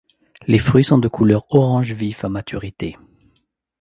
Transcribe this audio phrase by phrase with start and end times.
[0.47, 2.97] Les fruits sont de couleur orange vif à maturité.